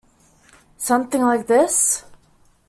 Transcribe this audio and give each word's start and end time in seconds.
Something 0.79 1.21
like 1.21 1.45
this? 1.45 2.03